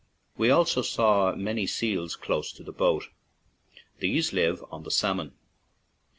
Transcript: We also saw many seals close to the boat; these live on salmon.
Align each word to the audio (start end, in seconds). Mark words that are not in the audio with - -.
We 0.35 0.49
also 0.49 0.81
saw 0.81 1.35
many 1.35 1.67
seals 1.67 2.15
close 2.15 2.51
to 2.53 2.63
the 2.63 2.71
boat; 2.71 3.09
these 3.99 4.33
live 4.33 4.65
on 4.71 4.89
salmon. 4.89 5.33